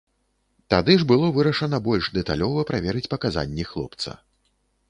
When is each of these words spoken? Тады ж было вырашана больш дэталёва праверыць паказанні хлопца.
Тады 0.73 0.95
ж 1.03 1.07
было 1.11 1.27
вырашана 1.35 1.79
больш 1.89 2.09
дэталёва 2.17 2.67
праверыць 2.71 3.07
паказанні 3.15 3.67
хлопца. 3.75 4.19